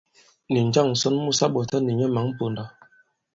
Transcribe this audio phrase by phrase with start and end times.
[0.51, 2.63] Nì njâŋ ǹsɔn mu sa ɓɔ̀ta nì nyɛ mǎn ponda?